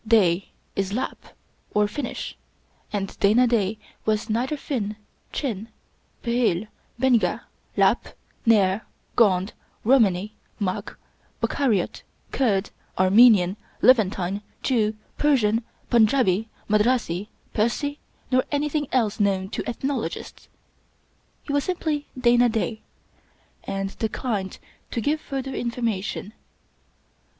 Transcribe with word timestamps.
Da 0.07 0.43
is 0.75 0.93
Lap 0.93 1.23
or 1.75 1.87
Finnish; 1.87 2.35
and 2.91 3.15
Dana 3.19 3.45
Da 3.45 3.77
was 4.03 4.31
neither 4.31 4.57
Finn, 4.57 4.95
Chin, 5.31 5.69
Bhil, 6.23 6.65
Bengali, 6.97 7.39
Lap, 7.77 8.07
Nair, 8.43 8.87
Gond, 9.15 9.53
Romaney, 9.83 10.33
Magh, 10.59 10.97
Bokhariot, 11.39 12.01
Kurd, 12.31 12.71
Armenian, 12.97 13.57
Levantine, 13.83 14.41
Jew, 14.63 14.95
Persian, 15.19 15.63
Pun 15.91 16.07
jabi, 16.07 16.47
Madrasi, 16.67 17.27
Parsee, 17.53 17.99
nor 18.31 18.43
anything 18.51 18.87
else 18.91 19.19
known 19.19 19.49
to 19.49 19.61
eth 19.69 19.81
nologists. 19.83 20.47
He 21.43 21.53
was 21.53 21.63
simply 21.63 22.07
Dana 22.19 22.49
Da, 22.49 22.77
and 23.65 23.95
declined 23.99 24.57
to 24.89 24.99
give 24.99 25.21
further 25.21 25.53
information. 25.53 26.33